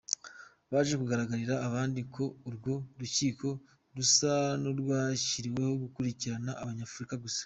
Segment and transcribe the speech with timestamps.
[0.67, 3.47] Byaje kugaragarira abandi ko urwo rukiko
[3.95, 7.39] rusa n’urwashyiriweho gukurikirana Abanyafurika gusa.